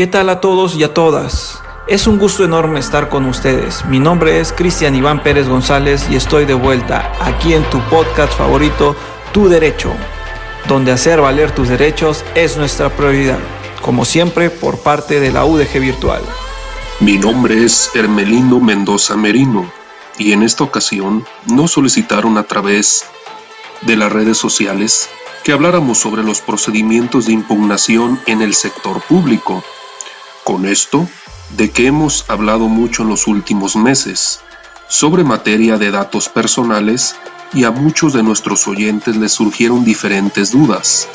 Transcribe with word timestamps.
¿Qué 0.00 0.06
tal 0.06 0.30
a 0.30 0.40
todos 0.40 0.76
y 0.76 0.82
a 0.82 0.94
todas? 0.94 1.60
Es 1.86 2.06
un 2.06 2.18
gusto 2.18 2.42
enorme 2.42 2.80
estar 2.80 3.10
con 3.10 3.26
ustedes. 3.26 3.84
Mi 3.84 3.98
nombre 3.98 4.40
es 4.40 4.50
Cristian 4.50 4.94
Iván 4.94 5.22
Pérez 5.22 5.46
González 5.46 6.06
y 6.10 6.16
estoy 6.16 6.46
de 6.46 6.54
vuelta 6.54 7.12
aquí 7.20 7.52
en 7.52 7.64
tu 7.64 7.78
podcast 7.90 8.32
favorito, 8.32 8.96
Tu 9.34 9.50
Derecho, 9.50 9.92
donde 10.66 10.90
hacer 10.90 11.20
valer 11.20 11.54
tus 11.54 11.68
derechos 11.68 12.24
es 12.34 12.56
nuestra 12.56 12.88
prioridad, 12.88 13.40
como 13.82 14.06
siempre 14.06 14.48
por 14.48 14.78
parte 14.78 15.20
de 15.20 15.32
la 15.32 15.44
UDG 15.44 15.78
Virtual. 15.78 16.22
Mi 17.00 17.18
nombre 17.18 17.62
es 17.62 17.90
Hermelino 17.94 18.58
Mendoza 18.58 19.18
Merino 19.18 19.70
y 20.16 20.32
en 20.32 20.42
esta 20.44 20.64
ocasión 20.64 21.26
nos 21.44 21.72
solicitaron 21.72 22.38
a 22.38 22.44
través 22.44 23.04
de 23.82 23.96
las 23.96 24.10
redes 24.10 24.38
sociales 24.38 25.10
que 25.44 25.52
habláramos 25.52 25.98
sobre 25.98 26.22
los 26.22 26.40
procedimientos 26.40 27.26
de 27.26 27.34
impugnación 27.34 28.18
en 28.24 28.40
el 28.40 28.54
sector 28.54 29.02
público. 29.02 29.62
Con 30.44 30.66
esto, 30.66 31.08
de 31.56 31.70
que 31.70 31.86
hemos 31.86 32.24
hablado 32.28 32.68
mucho 32.68 33.02
en 33.02 33.08
los 33.08 33.26
últimos 33.26 33.76
meses, 33.76 34.40
sobre 34.88 35.24
materia 35.24 35.78
de 35.78 35.90
datos 35.90 36.28
personales 36.28 37.16
y 37.52 37.64
a 37.64 37.70
muchos 37.70 38.12
de 38.12 38.22
nuestros 38.22 38.66
oyentes 38.68 39.16
les 39.16 39.32
surgieron 39.32 39.84
diferentes 39.84 40.50
dudas. 40.50 41.08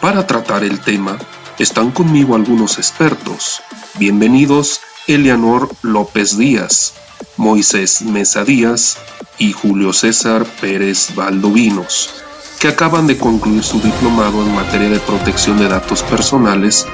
Para 0.00 0.26
tratar 0.26 0.64
el 0.64 0.80
tema, 0.80 1.18
están 1.58 1.90
conmigo 1.90 2.34
algunos 2.34 2.78
expertos. 2.78 3.62
Bienvenidos 3.98 4.80
Eleanor 5.06 5.70
López 5.82 6.36
Díaz, 6.36 6.94
Moisés 7.36 8.02
Mesa 8.02 8.44
Díaz 8.44 8.98
y 9.38 9.52
Julio 9.52 9.92
César 9.92 10.44
Pérez 10.60 11.14
Valdovinos, 11.14 12.23
que 12.64 12.68
acaban 12.68 13.06
de 13.06 13.18
concluir 13.18 13.62
su 13.62 13.78
diplomado 13.78 14.42
en 14.42 14.54
materia 14.54 14.88
de 14.88 14.98
protección 14.98 15.58
de 15.58 15.68
datos 15.68 16.02
personales 16.02 16.86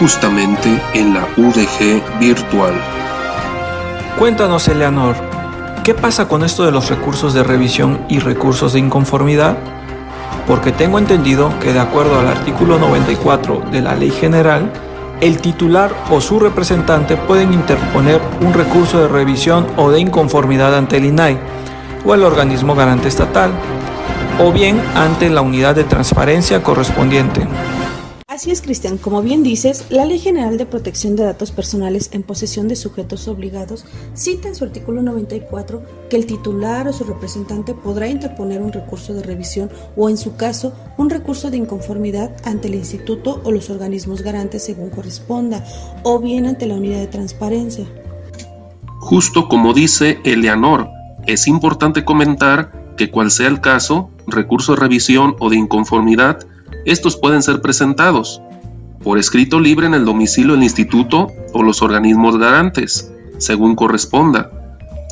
justamente 0.00 0.82
en 0.94 1.14
la 1.14 1.28
UDG 1.36 2.18
virtual. 2.18 2.74
Cuéntanos, 4.18 4.66
Eleanor, 4.66 5.14
¿qué 5.84 5.94
pasa 5.94 6.26
con 6.26 6.42
esto 6.42 6.64
de 6.64 6.72
los 6.72 6.90
recursos 6.90 7.34
de 7.34 7.44
revisión 7.44 8.04
y 8.08 8.18
recursos 8.18 8.72
de 8.72 8.80
inconformidad? 8.80 9.56
Porque 10.48 10.72
tengo 10.72 10.98
entendido 10.98 11.56
que 11.60 11.72
de 11.72 11.78
acuerdo 11.78 12.18
al 12.18 12.26
artículo 12.26 12.80
94 12.80 13.62
de 13.70 13.80
la 13.80 13.94
Ley 13.94 14.10
General, 14.10 14.72
el 15.20 15.40
titular 15.40 15.94
o 16.10 16.20
su 16.20 16.40
representante 16.40 17.16
pueden 17.16 17.52
interponer 17.52 18.20
un 18.40 18.52
recurso 18.52 19.00
de 19.00 19.06
revisión 19.06 19.68
o 19.76 19.92
de 19.92 20.00
inconformidad 20.00 20.76
ante 20.76 20.96
el 20.96 21.04
INAI 21.04 21.38
o 22.04 22.12
el 22.12 22.24
organismo 22.24 22.74
garante 22.74 23.06
estatal, 23.06 23.52
o 24.38 24.52
bien 24.52 24.80
ante 24.94 25.30
la 25.30 25.42
unidad 25.42 25.74
de 25.74 25.84
transparencia 25.84 26.62
correspondiente. 26.62 27.46
Así 28.32 28.50
es, 28.50 28.62
Cristian. 28.62 28.96
Como 28.96 29.20
bien 29.20 29.42
dices, 29.42 29.84
la 29.90 30.06
Ley 30.06 30.18
General 30.18 30.56
de 30.56 30.64
Protección 30.64 31.16
de 31.16 31.24
Datos 31.24 31.50
Personales 31.50 32.08
en 32.12 32.22
posesión 32.22 32.66
de 32.66 32.76
sujetos 32.76 33.28
obligados 33.28 33.84
cita 34.14 34.48
en 34.48 34.54
su 34.54 34.64
artículo 34.64 35.02
94 35.02 35.82
que 36.08 36.16
el 36.16 36.24
titular 36.24 36.88
o 36.88 36.94
su 36.94 37.04
representante 37.04 37.74
podrá 37.74 38.08
interponer 38.08 38.62
un 38.62 38.72
recurso 38.72 39.12
de 39.12 39.22
revisión 39.22 39.70
o, 39.96 40.08
en 40.08 40.16
su 40.16 40.34
caso, 40.36 40.72
un 40.96 41.10
recurso 41.10 41.50
de 41.50 41.58
inconformidad 41.58 42.34
ante 42.42 42.68
el 42.68 42.74
instituto 42.74 43.42
o 43.44 43.50
los 43.50 43.68
organismos 43.68 44.22
garantes 44.22 44.64
según 44.64 44.88
corresponda, 44.88 45.62
o 46.02 46.18
bien 46.18 46.46
ante 46.46 46.64
la 46.64 46.76
unidad 46.76 47.00
de 47.00 47.08
transparencia. 47.08 47.84
Justo 48.98 49.46
como 49.46 49.74
dice 49.74 50.20
Eleanor, 50.24 50.88
es 51.26 51.46
importante 51.46 52.02
comentar 52.02 52.81
que 52.96 53.10
cual 53.10 53.30
sea 53.30 53.48
el 53.48 53.60
caso, 53.60 54.10
recurso 54.26 54.74
de 54.74 54.80
revisión 54.80 55.36
o 55.38 55.50
de 55.50 55.56
inconformidad 55.56 56.46
estos 56.84 57.16
pueden 57.16 57.42
ser 57.42 57.60
presentados 57.60 58.42
por 59.02 59.18
escrito 59.18 59.60
libre 59.60 59.86
en 59.86 59.94
el 59.94 60.04
domicilio 60.04 60.54
del 60.54 60.62
instituto 60.62 61.28
o 61.52 61.62
los 61.62 61.82
organismos 61.82 62.38
garantes, 62.38 63.12
según 63.38 63.74
corresponda, 63.74 64.50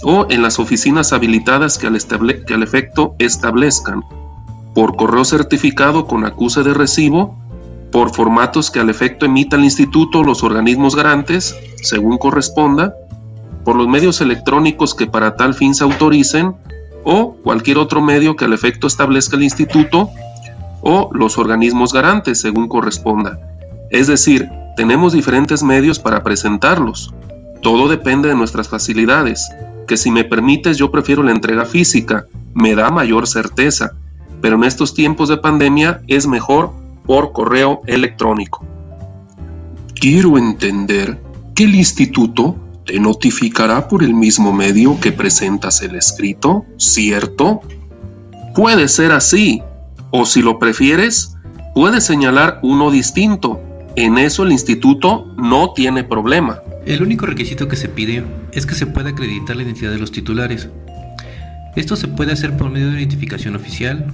o 0.02 0.26
en 0.30 0.42
las 0.42 0.58
oficinas 0.58 1.12
habilitadas 1.12 1.76
que 1.76 1.86
al, 1.86 2.62
efecto 2.62 3.14
establezcan, 3.18 4.04
por 4.74 4.96
correo 4.96 5.24
certificado 5.24 6.06
con 6.06 6.24
acuse 6.24 6.62
de 6.62 6.72
recibo, 6.72 7.36
por 7.90 8.14
formatos 8.14 8.70
que 8.70 8.78
al 8.78 8.88
efecto 8.88 9.26
emita 9.26 9.56
el 9.56 9.64
instituto 9.64 10.20
o 10.20 10.24
los 10.24 10.44
organismos 10.44 10.94
garantes, 10.94 11.56
según 11.82 12.18
corresponda, 12.18 12.94
por 13.64 13.76
los 13.76 13.88
medios 13.88 14.20
electrónicos 14.20 14.94
que 14.94 15.06
para 15.06 15.36
tal 15.36 15.54
fin 15.54 15.74
se 15.74 15.84
autoricen, 15.84 16.54
o 17.04 17.34
cualquier 17.42 17.78
otro 17.78 18.00
medio 18.00 18.36
que 18.36 18.44
al 18.44 18.52
efecto 18.52 18.86
establezca 18.86 19.36
el 19.36 19.42
instituto 19.42 20.10
o 20.82 21.10
los 21.12 21.38
organismos 21.38 21.92
garantes 21.92 22.40
según 22.40 22.68
corresponda. 22.68 23.38
Es 23.90 24.06
decir, 24.06 24.48
tenemos 24.76 25.12
diferentes 25.12 25.62
medios 25.62 25.98
para 25.98 26.22
presentarlos. 26.22 27.12
Todo 27.62 27.88
depende 27.88 28.28
de 28.28 28.34
nuestras 28.34 28.68
facilidades, 28.68 29.50
que 29.86 29.96
si 29.96 30.10
me 30.10 30.24
permites 30.24 30.78
yo 30.78 30.90
prefiero 30.90 31.22
la 31.22 31.32
entrega 31.32 31.64
física, 31.64 32.26
me 32.54 32.74
da 32.74 32.90
mayor 32.90 33.26
certeza, 33.26 33.92
pero 34.40 34.56
en 34.56 34.64
estos 34.64 34.94
tiempos 34.94 35.28
de 35.28 35.36
pandemia 35.36 36.00
es 36.06 36.26
mejor 36.26 36.72
por 37.04 37.32
correo 37.32 37.82
electrónico. 37.86 38.64
Quiero 39.94 40.38
entender 40.38 41.20
que 41.54 41.64
el 41.64 41.74
instituto 41.74 42.56
te 42.90 42.98
notificará 42.98 43.86
por 43.86 44.02
el 44.02 44.14
mismo 44.14 44.52
medio 44.52 44.98
que 44.98 45.12
presentas 45.12 45.80
el 45.80 45.94
escrito, 45.94 46.66
¿cierto? 46.76 47.60
Puede 48.52 48.88
ser 48.88 49.12
así, 49.12 49.62
o 50.10 50.26
si 50.26 50.42
lo 50.42 50.58
prefieres, 50.58 51.36
puedes 51.72 52.02
señalar 52.02 52.58
uno 52.64 52.90
distinto. 52.90 53.60
En 53.94 54.18
eso 54.18 54.42
el 54.42 54.50
instituto 54.50 55.32
no 55.36 55.72
tiene 55.72 56.02
problema. 56.02 56.62
El 56.84 57.00
único 57.00 57.26
requisito 57.26 57.68
que 57.68 57.76
se 57.76 57.88
pide 57.88 58.24
es 58.50 58.66
que 58.66 58.74
se 58.74 58.86
pueda 58.86 59.10
acreditar 59.10 59.54
la 59.54 59.62
identidad 59.62 59.92
de 59.92 59.98
los 59.98 60.10
titulares. 60.10 60.68
Esto 61.76 61.94
se 61.94 62.08
puede 62.08 62.32
hacer 62.32 62.56
por 62.56 62.70
medio 62.70 62.90
de 62.90 62.98
identificación 62.98 63.54
oficial, 63.54 64.04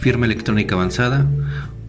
firma 0.00 0.24
electrónica 0.24 0.76
avanzada 0.76 1.26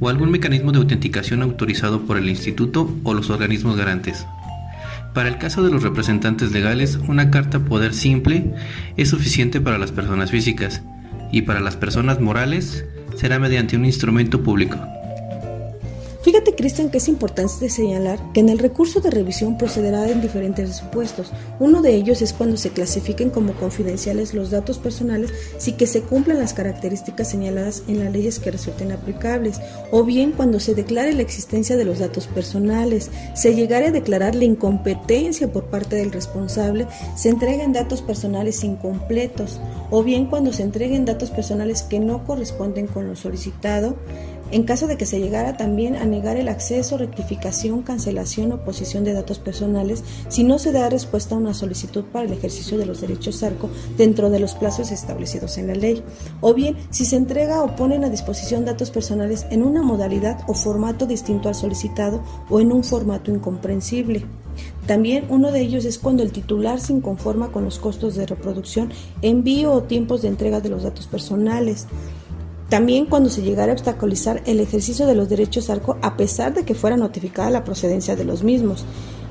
o 0.01 0.09
algún 0.09 0.31
mecanismo 0.31 0.73
de 0.73 0.79
autenticación 0.79 1.43
autorizado 1.43 2.01
por 2.01 2.17
el 2.17 2.27
instituto 2.27 2.93
o 3.05 3.13
los 3.13 3.29
organismos 3.29 3.77
garantes. 3.77 4.25
Para 5.13 5.29
el 5.29 5.37
caso 5.37 5.63
de 5.63 5.71
los 5.71 5.83
representantes 5.83 6.51
legales, 6.51 6.99
una 7.07 7.31
carta 7.31 7.59
poder 7.59 7.93
simple 7.93 8.53
es 8.95 9.09
suficiente 9.09 9.59
para 9.59 9.77
las 9.77 9.91
personas 9.91 10.31
físicas 10.31 10.81
y 11.31 11.43
para 11.43 11.59
las 11.59 11.75
personas 11.75 12.19
morales 12.19 12.85
será 13.15 13.39
mediante 13.39 13.75
un 13.75 13.85
instrumento 13.85 14.43
público. 14.43 14.77
Fíjate, 16.29 16.53
Cristian, 16.53 16.91
que 16.91 16.99
es 16.99 17.07
importante 17.07 17.71
señalar 17.71 18.19
que 18.33 18.41
en 18.41 18.49
el 18.49 18.59
recurso 18.59 18.99
de 18.99 19.09
revisión 19.09 19.57
procederá 19.57 20.07
en 20.07 20.21
diferentes 20.21 20.75
supuestos. 20.75 21.31
Uno 21.59 21.81
de 21.81 21.95
ellos 21.95 22.21
es 22.21 22.33
cuando 22.33 22.55
se 22.55 22.69
clasifiquen 22.69 23.31
como 23.31 23.53
confidenciales 23.53 24.35
los 24.35 24.51
datos 24.51 24.77
personales 24.77 25.31
sin 25.57 25.75
que 25.75 25.87
se 25.87 26.03
cumplan 26.03 26.37
las 26.37 26.53
características 26.53 27.31
señaladas 27.31 27.81
en 27.87 27.97
las 27.97 28.13
leyes 28.13 28.37
que 28.37 28.51
resulten 28.51 28.91
aplicables, 28.91 29.59
o 29.89 30.03
bien 30.03 30.31
cuando 30.31 30.59
se 30.59 30.75
declare 30.75 31.13
la 31.13 31.23
existencia 31.23 31.75
de 31.75 31.85
los 31.85 31.97
datos 31.97 32.27
personales, 32.27 33.09
se 33.33 33.55
llegare 33.55 33.87
a 33.87 33.91
declarar 33.91 34.35
la 34.35 34.45
incompetencia 34.45 35.51
por 35.51 35.63
parte 35.63 35.95
del 35.95 36.11
responsable, 36.11 36.85
se 37.15 37.29
entreguen 37.29 37.73
datos 37.73 38.03
personales 38.03 38.63
incompletos, 38.63 39.59
o 39.89 40.03
bien 40.03 40.27
cuando 40.27 40.53
se 40.53 40.61
entreguen 40.61 41.05
datos 41.05 41.31
personales 41.31 41.81
que 41.81 41.99
no 41.99 42.23
corresponden 42.23 42.85
con 42.85 43.07
lo 43.07 43.15
solicitado, 43.15 43.95
en 44.51 44.63
caso 44.63 44.87
de 44.87 44.97
que 44.97 45.05
se 45.05 45.19
llegara 45.19 45.57
también 45.57 45.95
a 45.95 46.05
negar 46.05 46.37
el 46.37 46.47
acceso, 46.47 46.97
rectificación, 46.97 47.81
cancelación 47.81 48.51
o 48.51 48.63
posición 48.63 49.03
de 49.03 49.13
datos 49.13 49.39
personales 49.39 50.03
si 50.27 50.43
no 50.43 50.59
se 50.59 50.71
da 50.71 50.89
respuesta 50.89 51.35
a 51.35 51.37
una 51.37 51.53
solicitud 51.53 52.05
para 52.05 52.25
el 52.25 52.33
ejercicio 52.33 52.77
de 52.77 52.85
los 52.85 53.01
derechos 53.01 53.43
ARCO 53.43 53.69
dentro 53.97 54.29
de 54.29 54.39
los 54.39 54.55
plazos 54.55 54.91
establecidos 54.91 55.57
en 55.57 55.67
la 55.67 55.75
ley, 55.75 56.03
o 56.41 56.53
bien 56.53 56.77
si 56.89 57.05
se 57.05 57.15
entrega 57.15 57.63
o 57.63 57.75
ponen 57.75 58.03
a 58.03 58.09
disposición 58.09 58.65
datos 58.65 58.91
personales 58.91 59.45
en 59.51 59.63
una 59.63 59.81
modalidad 59.81 60.39
o 60.47 60.53
formato 60.53 61.05
distinto 61.05 61.49
al 61.49 61.55
solicitado 61.55 62.23
o 62.49 62.59
en 62.59 62.71
un 62.71 62.83
formato 62.83 63.31
incomprensible. 63.31 64.25
También 64.87 65.25
uno 65.29 65.51
de 65.51 65.61
ellos 65.61 65.85
es 65.85 65.99
cuando 65.99 66.23
el 66.23 66.31
titular 66.31 66.79
se 66.79 66.93
inconforma 66.93 67.51
con 67.51 67.63
los 67.63 67.77
costos 67.77 68.15
de 68.15 68.25
reproducción, 68.25 68.91
envío 69.21 69.71
o 69.71 69.83
tiempos 69.83 70.23
de 70.23 70.29
entrega 70.29 70.61
de 70.61 70.69
los 70.69 70.83
datos 70.83 71.07
personales. 71.07 71.87
También 72.69 73.07
cuando 73.07 73.29
se 73.29 73.41
llegara 73.41 73.71
a 73.71 73.75
obstaculizar 73.75 74.43
el 74.45 74.59
ejercicio 74.59 75.07
de 75.07 75.15
los 75.15 75.27
derechos 75.27 75.69
ARCO 75.71 75.97
a 76.03 76.15
pesar 76.15 76.53
de 76.53 76.65
que 76.65 76.75
fuera 76.75 76.97
notificada 76.97 77.49
la 77.49 77.63
procedencia 77.63 78.15
de 78.15 78.25
los 78.25 78.43
mismos. 78.43 78.85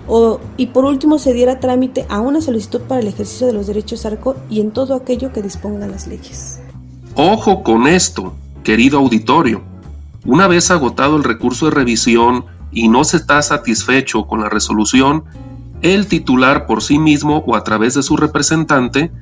O, 0.08 0.40
y 0.56 0.66
por 0.66 0.84
último 0.84 1.18
se 1.18 1.32
diera 1.32 1.60
trámite 1.60 2.04
a 2.08 2.20
una 2.20 2.40
solicitud 2.40 2.80
para 2.80 3.00
el 3.00 3.06
ejercicio 3.06 3.46
de 3.46 3.52
los 3.52 3.66
derechos 3.68 4.04
ARCO 4.04 4.36
y 4.50 4.60
en 4.60 4.72
todo 4.72 4.94
aquello 4.94 5.32
que 5.32 5.42
dispongan 5.42 5.92
las 5.92 6.08
leyes. 6.08 6.60
Ojo 7.14 7.62
con 7.62 7.86
esto, 7.86 8.34
querido 8.64 8.98
auditorio. 8.98 9.62
Una 10.24 10.48
vez 10.48 10.70
agotado 10.70 11.16
el 11.16 11.24
recurso 11.24 11.66
de 11.66 11.72
revisión 11.72 12.46
y 12.72 12.88
no 12.88 13.04
se 13.04 13.18
está 13.18 13.40
satisfecho 13.42 14.26
con 14.26 14.40
la 14.40 14.48
resolución, 14.48 15.24
el 15.82 16.08
titular 16.08 16.66
por 16.66 16.82
sí 16.82 16.98
mismo 16.98 17.44
o 17.46 17.54
a 17.54 17.62
través 17.62 17.94
de 17.94 18.02
su 18.02 18.16
representante 18.16 19.12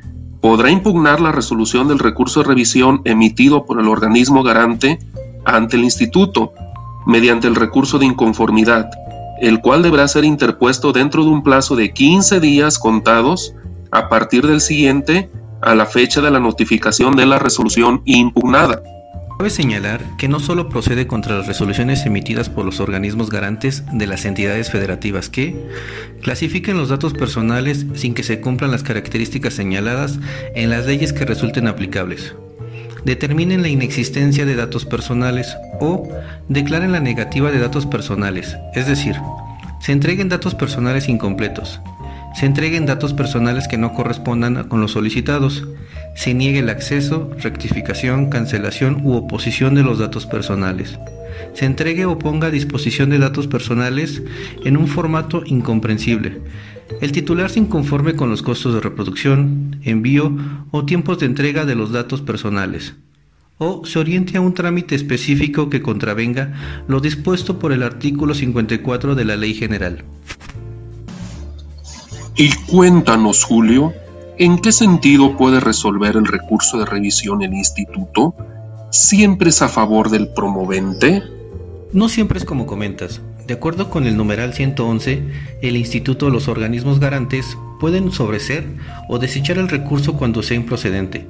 podrá 0.46 0.70
impugnar 0.70 1.20
la 1.20 1.32
resolución 1.32 1.88
del 1.88 1.98
recurso 1.98 2.40
de 2.40 2.46
revisión 2.46 3.00
emitido 3.04 3.66
por 3.66 3.80
el 3.80 3.88
organismo 3.88 4.44
garante 4.44 5.00
ante 5.44 5.76
el 5.76 5.82
instituto 5.82 6.52
mediante 7.04 7.48
el 7.48 7.56
recurso 7.56 7.98
de 7.98 8.06
inconformidad 8.06 8.88
el 9.40 9.60
cual 9.60 9.82
deberá 9.82 10.06
ser 10.06 10.24
interpuesto 10.24 10.92
dentro 10.92 11.24
de 11.24 11.30
un 11.30 11.42
plazo 11.42 11.74
de 11.74 11.92
15 11.92 12.38
días 12.38 12.78
contados 12.78 13.56
a 13.90 14.08
partir 14.08 14.46
del 14.46 14.60
siguiente 14.60 15.28
a 15.62 15.74
la 15.74 15.84
fecha 15.84 16.20
de 16.20 16.30
la 16.30 16.38
notificación 16.38 17.16
de 17.16 17.26
la 17.26 17.40
resolución 17.40 18.02
impugnada. 18.04 18.84
Cabe 19.38 19.50
señalar 19.50 20.00
que 20.16 20.28
no 20.28 20.40
solo 20.40 20.70
procede 20.70 21.06
contra 21.06 21.36
las 21.36 21.46
resoluciones 21.46 22.06
emitidas 22.06 22.48
por 22.48 22.64
los 22.64 22.80
organismos 22.80 23.28
garantes 23.28 23.84
de 23.92 24.06
las 24.06 24.24
entidades 24.24 24.70
federativas 24.70 25.28
que 25.28 25.54
clasifiquen 26.22 26.78
los 26.78 26.88
datos 26.88 27.12
personales 27.12 27.84
sin 27.96 28.14
que 28.14 28.22
se 28.22 28.40
cumplan 28.40 28.70
las 28.70 28.82
características 28.82 29.52
señaladas 29.52 30.18
en 30.54 30.70
las 30.70 30.86
leyes 30.86 31.12
que 31.12 31.26
resulten 31.26 31.68
aplicables, 31.68 32.34
determinen 33.04 33.60
la 33.60 33.68
inexistencia 33.68 34.46
de 34.46 34.56
datos 34.56 34.86
personales 34.86 35.54
o 35.80 36.08
declaren 36.48 36.92
la 36.92 37.00
negativa 37.00 37.50
de 37.50 37.58
datos 37.58 37.84
personales, 37.84 38.56
es 38.74 38.86
decir, 38.86 39.16
se 39.80 39.92
entreguen 39.92 40.30
datos 40.30 40.54
personales 40.54 41.10
incompletos, 41.10 41.82
se 42.34 42.46
entreguen 42.46 42.86
datos 42.86 43.12
personales 43.12 43.68
que 43.68 43.76
no 43.76 43.92
correspondan 43.92 44.66
con 44.68 44.80
los 44.80 44.92
solicitados, 44.92 45.66
se 46.16 46.32
niegue 46.32 46.60
el 46.60 46.70
acceso, 46.70 47.30
rectificación, 47.38 48.30
cancelación 48.30 49.02
u 49.04 49.12
oposición 49.12 49.74
de 49.74 49.82
los 49.82 49.98
datos 49.98 50.26
personales. 50.26 50.98
Se 51.52 51.66
entregue 51.66 52.06
o 52.06 52.18
ponga 52.18 52.48
a 52.48 52.50
disposición 52.50 53.10
de 53.10 53.18
datos 53.18 53.46
personales 53.46 54.22
en 54.64 54.78
un 54.78 54.88
formato 54.88 55.42
incomprensible. 55.44 56.40
El 57.02 57.12
titular 57.12 57.50
se 57.50 57.60
inconforme 57.60 58.14
con 58.14 58.30
los 58.30 58.42
costos 58.42 58.74
de 58.74 58.80
reproducción, 58.80 59.78
envío 59.82 60.34
o 60.70 60.86
tiempos 60.86 61.18
de 61.18 61.26
entrega 61.26 61.66
de 61.66 61.74
los 61.74 61.92
datos 61.92 62.22
personales. 62.22 62.94
O 63.58 63.84
se 63.84 63.98
oriente 63.98 64.38
a 64.38 64.40
un 64.40 64.54
trámite 64.54 64.94
específico 64.94 65.68
que 65.68 65.82
contravenga 65.82 66.82
lo 66.88 67.00
dispuesto 67.00 67.58
por 67.58 67.72
el 67.72 67.82
artículo 67.82 68.34
54 68.34 69.14
de 69.14 69.24
la 69.24 69.36
Ley 69.36 69.52
General. 69.52 70.02
Y 72.36 72.50
cuéntanos, 72.66 73.44
Julio, 73.44 73.94
¿en 74.38 74.58
qué 74.58 74.72
sentido 74.72 75.36
puede 75.36 75.60
resolver 75.60 76.16
el 76.16 76.26
recurso 76.26 76.78
de 76.78 76.86
revisión 76.86 77.42
el 77.42 77.54
instituto? 77.54 78.34
¿Siempre 78.90 79.50
es 79.50 79.62
a 79.62 79.68
favor 79.68 80.10
del 80.10 80.28
promovente? 80.28 81.22
No 81.92 82.08
siempre 82.08 82.38
es 82.38 82.44
como 82.44 82.66
comentas. 82.66 83.20
De 83.46 83.54
acuerdo 83.54 83.90
con 83.90 84.06
el 84.06 84.16
numeral 84.16 84.52
111, 84.54 85.22
el 85.62 85.76
instituto 85.76 86.26
o 86.26 86.30
los 86.30 86.48
organismos 86.48 86.98
garantes 86.98 87.56
pueden 87.78 88.10
sobreser 88.10 88.66
o 89.08 89.18
desechar 89.18 89.58
el 89.58 89.68
recurso 89.68 90.14
cuando 90.14 90.42
sea 90.42 90.56
improcedente. 90.56 91.26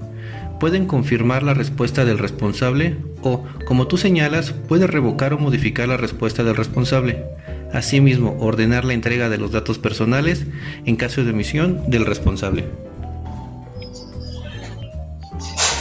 Pueden 0.59 0.87
confirmar 0.87 1.43
la 1.43 1.53
respuesta 1.53 2.07
del 2.07 2.19
responsable 2.19 2.97
o, 3.23 3.45
como 3.67 3.87
tú 3.87 3.99
señalas, 3.99 4.53
puede 4.53 4.87
revocar 4.87 5.35
o 5.35 5.39
modificar 5.39 5.89
la 5.89 5.99
respuesta 5.99 6.43
del 6.43 6.57
responsable. 6.57 7.25
Asimismo, 7.73 8.37
ordenar 8.41 8.87
la 8.87 8.95
entrega 8.95 9.29
de 9.29 9.37
los 9.37 9.53
datos 9.53 9.79
personales 9.79 10.47
en 10.87 10.97
caso 10.97 11.23
de 11.23 11.33
omisión 11.33 11.83
del 11.91 12.07
responsable. 12.07 12.65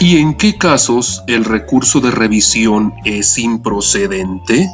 ¿Y 0.05 0.17
en 0.17 0.35
qué 0.35 0.55
casos 0.55 1.23
el 1.25 1.45
recurso 1.45 1.99
de 1.99 2.11
revisión 2.11 2.93
es 3.05 3.39
improcedente? 3.39 4.69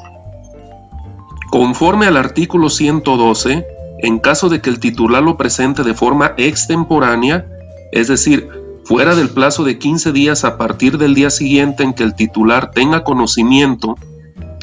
Conforme 1.49 2.05
al 2.05 2.17
artículo 2.17 2.69
112, 2.69 3.65
en 3.99 4.19
caso 4.19 4.49
de 4.49 4.59
que 4.59 4.69
el 4.69 4.81
titular 4.81 5.23
lo 5.23 5.37
presente 5.37 5.83
de 5.83 5.93
forma 5.93 6.33
extemporánea, 6.35 7.47
es 7.93 8.09
decir, 8.09 8.49
fuera 8.83 9.15
del 9.15 9.29
plazo 9.29 9.63
de 9.63 9.79
15 9.79 10.11
días 10.11 10.43
a 10.43 10.57
partir 10.57 10.97
del 10.97 11.15
día 11.15 11.29
siguiente 11.29 11.83
en 11.83 11.93
que 11.93 12.03
el 12.03 12.13
titular 12.13 12.71
tenga 12.71 13.05
conocimiento 13.05 13.95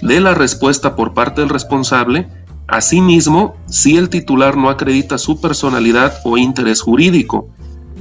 de 0.03 0.21
la 0.21 0.35
respuesta 0.35 0.94
por 0.94 1.14
parte 1.14 1.41
del 1.41 1.49
responsable, 1.49 2.29
Asimismo, 2.69 3.56
si 3.64 3.97
el 3.97 4.11
titular 4.11 4.59
no 4.59 4.69
acredita 4.69 5.17
su 5.17 5.41
personalidad 5.41 6.21
o 6.23 6.37
interés 6.37 6.82
jurídico, 6.82 7.49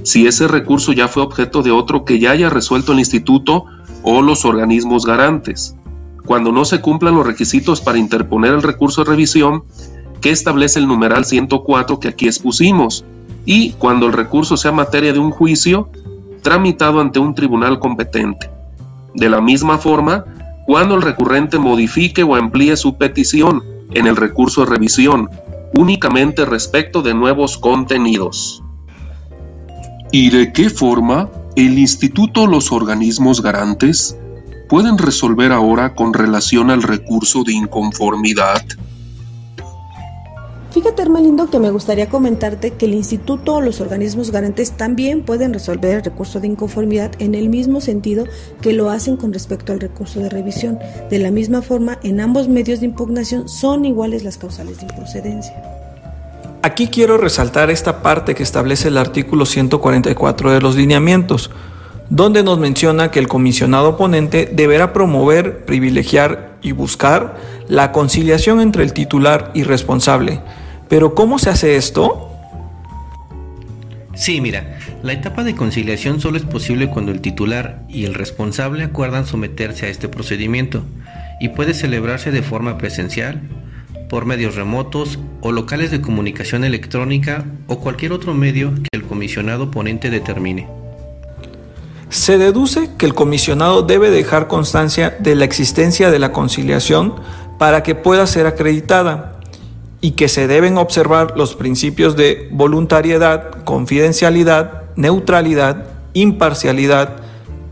si 0.07 0.25
ese 0.25 0.47
recurso 0.47 0.93
ya 0.93 1.09
fue 1.09 1.21
objeto 1.21 1.63
de 1.63 1.71
otro 1.71 2.05
que 2.05 2.17
ya 2.17 2.31
haya 2.31 2.49
resuelto 2.49 2.93
el 2.93 2.99
instituto 2.99 3.65
o 4.03 4.21
los 4.21 4.45
organismos 4.45 5.05
garantes, 5.05 5.75
cuando 6.25 6.53
no 6.53 6.63
se 6.63 6.79
cumplan 6.79 7.15
los 7.15 7.27
requisitos 7.27 7.81
para 7.81 7.97
interponer 7.97 8.53
el 8.53 8.63
recurso 8.63 9.03
de 9.03 9.09
revisión 9.09 9.65
que 10.21 10.29
establece 10.29 10.79
el 10.79 10.87
numeral 10.87 11.25
104 11.25 11.99
que 11.99 12.07
aquí 12.07 12.25
expusimos, 12.25 13.03
y 13.45 13.73
cuando 13.73 14.05
el 14.05 14.13
recurso 14.13 14.55
sea 14.55 14.71
materia 14.71 15.11
de 15.11 15.19
un 15.19 15.31
juicio 15.31 15.89
tramitado 16.41 17.01
ante 17.01 17.19
un 17.19 17.35
tribunal 17.35 17.77
competente. 17.77 18.49
De 19.13 19.29
la 19.29 19.41
misma 19.41 19.77
forma, 19.77 20.23
cuando 20.65 20.95
el 20.95 21.01
recurrente 21.01 21.59
modifique 21.59 22.23
o 22.23 22.37
amplíe 22.37 22.77
su 22.77 22.97
petición, 22.97 23.61
en 23.91 24.07
el 24.07 24.15
recurso 24.15 24.63
de 24.63 24.71
revisión, 24.71 25.29
únicamente 25.73 26.45
respecto 26.45 27.01
de 27.01 27.13
nuevos 27.13 27.57
contenidos. 27.57 28.63
¿Y 30.11 30.29
de 30.29 30.53
qué 30.53 30.69
forma 30.69 31.29
el 31.55 31.77
instituto 31.77 32.43
o 32.43 32.47
los 32.47 32.71
organismos 32.71 33.41
garantes 33.41 34.15
pueden 34.69 34.97
resolver 34.97 35.51
ahora 35.51 35.95
con 35.95 36.13
relación 36.13 36.71
al 36.71 36.81
recurso 36.81 37.43
de 37.43 37.53
inconformidad? 37.53 38.63
Fíjate, 40.71 41.01
Hermelindo, 41.01 41.49
que 41.49 41.59
me 41.59 41.71
gustaría 41.71 42.07
comentarte 42.07 42.71
que 42.71 42.85
el 42.85 42.93
instituto 42.93 43.55
o 43.55 43.61
los 43.61 43.81
organismos 43.81 44.31
garantes 44.31 44.71
también 44.77 45.23
pueden 45.23 45.53
resolver 45.53 45.95
el 45.95 46.03
recurso 46.03 46.39
de 46.39 46.47
inconformidad 46.47 47.11
en 47.19 47.35
el 47.35 47.49
mismo 47.49 47.81
sentido 47.81 48.25
que 48.61 48.73
lo 48.73 48.89
hacen 48.89 49.17
con 49.17 49.33
respecto 49.33 49.73
al 49.73 49.79
recurso 49.79 50.19
de 50.19 50.29
revisión. 50.29 50.77
De 51.09 51.19
la 51.19 51.31
misma 51.31 51.61
forma, 51.61 51.99
en 52.03 52.21
ambos 52.21 52.47
medios 52.47 52.79
de 52.79 52.85
impugnación 52.85 53.49
son 53.49 53.85
iguales 53.85 54.23
las 54.23 54.37
causales 54.37 54.77
de 54.77 54.83
improcedencia. 54.83 55.86
Aquí 56.67 56.87
quiero 56.87 57.17
resaltar 57.17 57.69
esta 57.69 58.03
parte 58.03 58.35
que 58.35 58.43
establece 58.43 58.89
el 58.89 58.97
artículo 58.97 59.45
144 59.45 60.51
de 60.51 60.59
los 60.59 60.75
lineamientos, 60.75 61.49
donde 62.09 62.43
nos 62.43 62.59
menciona 62.59 63.09
que 63.09 63.19
el 63.19 63.29
comisionado 63.29 63.95
ponente 63.95 64.49
deberá 64.51 64.91
promover, 64.91 65.63
privilegiar 65.63 66.57
y 66.61 66.73
buscar 66.73 67.37
la 67.69 67.93
conciliación 67.93 68.59
entre 68.59 68.83
el 68.83 68.91
titular 68.91 69.49
y 69.53 69.63
responsable. 69.63 70.41
Pero 70.89 71.15
¿cómo 71.15 71.39
se 71.39 71.51
hace 71.51 71.77
esto? 71.77 72.33
Sí, 74.13 74.41
mira, 74.41 74.77
la 75.03 75.13
etapa 75.13 75.45
de 75.45 75.55
conciliación 75.55 76.19
solo 76.19 76.35
es 76.35 76.43
posible 76.43 76.89
cuando 76.89 77.13
el 77.13 77.21
titular 77.21 77.85
y 77.87 78.03
el 78.03 78.13
responsable 78.13 78.83
acuerdan 78.83 79.25
someterse 79.25 79.85
a 79.85 79.89
este 79.89 80.09
procedimiento 80.09 80.83
y 81.39 81.47
puede 81.47 81.73
celebrarse 81.73 82.31
de 82.31 82.41
forma 82.41 82.77
presencial, 82.77 83.39
por 84.09 84.25
medios 84.25 84.55
remotos 84.55 85.19
o 85.41 85.51
locales 85.51 85.91
de 85.91 86.01
comunicación 86.01 86.63
electrónica 86.63 87.45
o 87.67 87.79
cualquier 87.79 88.13
otro 88.13 88.33
medio 88.33 88.73
que 88.73 88.89
el 88.93 89.03
comisionado 89.03 89.71
ponente 89.71 90.09
determine. 90.09 90.67
Se 92.09 92.37
deduce 92.37 92.89
que 92.97 93.05
el 93.05 93.13
comisionado 93.13 93.81
debe 93.81 94.09
dejar 94.09 94.47
constancia 94.47 95.15
de 95.19 95.35
la 95.35 95.45
existencia 95.45 96.09
de 96.09 96.19
la 96.19 96.31
conciliación 96.31 97.15
para 97.57 97.83
que 97.83 97.95
pueda 97.95 98.25
ser 98.27 98.47
acreditada 98.47 99.39
y 99.99 100.11
que 100.11 100.29
se 100.29 100.47
deben 100.47 100.77
observar 100.77 101.33
los 101.35 101.55
principios 101.55 102.15
de 102.15 102.47
voluntariedad, 102.51 103.63
confidencialidad, 103.65 104.83
neutralidad, 104.95 105.87
imparcialidad, 106.13 107.17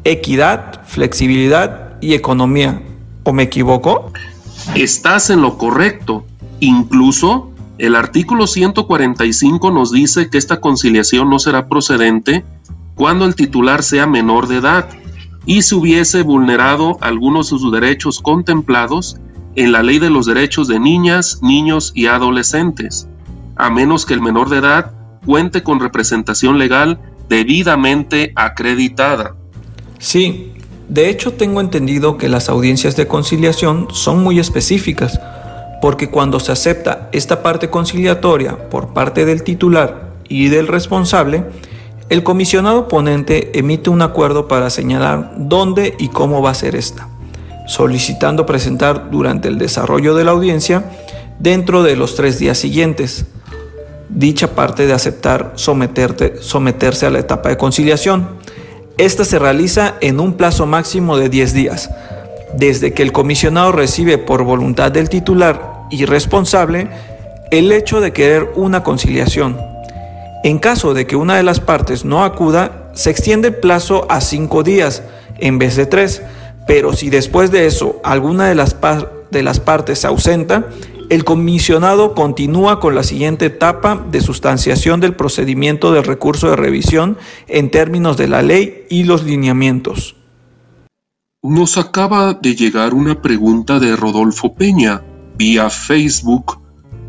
equidad, 0.03 0.81
flexibilidad 0.85 1.97
y 2.01 2.13
economía. 2.13 2.81
¿O 3.23 3.31
me 3.31 3.43
equivoco? 3.43 4.11
Estás 4.73 5.29
en 5.29 5.41
lo 5.41 5.57
correcto. 5.57 6.25
Incluso 6.59 7.51
el 7.77 7.95
artículo 7.95 8.47
145 8.47 9.71
nos 9.71 9.91
dice 9.91 10.29
que 10.29 10.37
esta 10.37 10.59
conciliación 10.59 11.29
no 11.29 11.39
será 11.39 11.67
procedente 11.67 12.45
cuando 12.95 13.25
el 13.25 13.35
titular 13.35 13.83
sea 13.83 14.07
menor 14.07 14.47
de 14.47 14.57
edad 14.57 14.89
y 15.45 15.61
se 15.61 15.75
hubiese 15.75 16.23
vulnerado 16.23 16.97
algunos 17.01 17.51
de 17.51 17.59
sus 17.59 17.71
derechos 17.71 18.19
contemplados 18.21 19.17
en 19.55 19.71
la 19.71 19.83
ley 19.83 19.99
de 19.99 20.09
los 20.09 20.25
derechos 20.25 20.67
de 20.67 20.79
niñas, 20.79 21.39
niños 21.41 21.91
y 21.93 22.07
adolescentes, 22.07 23.07
a 23.55 23.69
menos 23.69 24.05
que 24.05 24.13
el 24.13 24.21
menor 24.21 24.49
de 24.49 24.57
edad 24.57 24.91
cuente 25.25 25.63
con 25.63 25.79
representación 25.79 26.57
legal 26.57 26.99
debidamente 27.29 28.31
acreditada. 28.35 29.35
Sí, 29.99 30.53
de 30.89 31.09
hecho 31.09 31.33
tengo 31.33 31.61
entendido 31.61 32.17
que 32.17 32.29
las 32.29 32.49
audiencias 32.49 32.95
de 32.95 33.07
conciliación 33.07 33.87
son 33.91 34.23
muy 34.23 34.39
específicas, 34.39 35.19
porque 35.81 36.09
cuando 36.09 36.39
se 36.39 36.51
acepta 36.51 37.09
esta 37.11 37.43
parte 37.43 37.69
conciliatoria 37.69 38.69
por 38.69 38.93
parte 38.93 39.25
del 39.25 39.43
titular 39.43 40.13
y 40.27 40.49
del 40.49 40.67
responsable, 40.67 41.43
el 42.09 42.23
comisionado 42.23 42.87
ponente 42.87 43.57
emite 43.57 43.89
un 43.89 44.01
acuerdo 44.01 44.47
para 44.47 44.69
señalar 44.69 45.33
dónde 45.37 45.95
y 45.97 46.09
cómo 46.09 46.41
va 46.41 46.51
a 46.51 46.55
ser 46.55 46.75
esta, 46.75 47.07
solicitando 47.67 48.45
presentar 48.45 49.09
durante 49.09 49.47
el 49.47 49.57
desarrollo 49.57 50.15
de 50.15 50.23
la 50.23 50.31
audiencia 50.31 50.91
dentro 51.39 51.83
de 51.83 51.95
los 51.95 52.15
tres 52.15 52.39
días 52.39 52.57
siguientes 52.57 53.25
dicha 54.09 54.55
parte 54.55 54.87
de 54.87 54.93
aceptar 54.93 55.53
someterse 55.55 57.05
a 57.05 57.09
la 57.09 57.19
etapa 57.19 57.49
de 57.49 57.57
conciliación. 57.57 58.27
Esta 58.97 59.25
se 59.25 59.39
realiza 59.39 59.95
en 59.99 60.21
un 60.21 60.33
plazo 60.33 60.65
máximo 60.65 61.17
de 61.17 61.27
10 61.27 61.53
días, 61.53 61.89
desde 62.53 62.93
que 62.93 63.03
el 63.03 63.11
comisionado 63.11 63.73
recibe 63.73 64.17
por 64.17 64.43
voluntad 64.43 64.89
del 64.89 65.09
titular 65.09 65.73
irresponsable 65.91 66.87
el 67.51 67.73
hecho 67.73 67.99
de 67.99 68.13
querer 68.13 68.51
una 68.55 68.83
conciliación. 68.83 69.59
En 70.45 70.59
caso 70.59 70.93
de 70.93 71.05
que 71.05 71.17
una 71.17 71.35
de 71.35 71.43
las 71.43 71.59
partes 71.59 72.05
no 72.05 72.23
acuda, 72.23 72.89
se 72.93 73.09
extiende 73.09 73.49
el 73.49 73.55
plazo 73.55 74.05
a 74.09 74.21
cinco 74.21 74.63
días 74.63 75.03
en 75.39 75.57
vez 75.59 75.75
de 75.75 75.87
tres, 75.87 76.21
pero 76.65 76.93
si 76.93 77.09
después 77.09 77.51
de 77.51 77.65
eso 77.65 77.99
alguna 78.01 78.47
de 78.47 78.55
las, 78.55 78.77
de 79.29 79.43
las 79.43 79.59
partes 79.59 79.99
se 79.99 80.07
ausenta, 80.07 80.67
el 81.09 81.23
comisionado 81.23 82.13
continúa 82.13 82.79
con 82.79 82.95
la 82.95 83.03
siguiente 83.03 83.45
etapa 83.45 84.03
de 84.11 84.21
sustanciación 84.21 84.99
del 84.99 85.15
procedimiento 85.15 85.91
del 85.91 86.03
recurso 86.03 86.49
de 86.49 86.55
revisión 86.55 87.17
en 87.47 87.71
términos 87.71 88.17
de 88.17 88.27
la 88.27 88.41
ley 88.41 88.85
y 88.89 89.03
los 89.03 89.23
lineamientos. 89.23 90.15
Nos 91.43 91.77
acaba 91.77 92.33
de 92.33 92.55
llegar 92.55 92.93
una 92.93 93.21
pregunta 93.21 93.79
de 93.79 93.95
Rodolfo 93.95 94.55
Peña 94.55 95.03
vía 95.37 95.69
Facebook 95.69 96.59